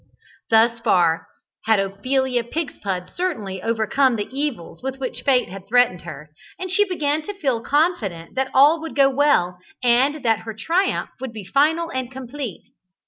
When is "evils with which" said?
4.31-5.21